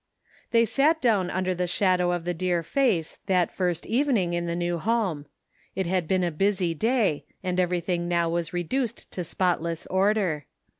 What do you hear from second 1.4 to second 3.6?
the shadow of the dear face that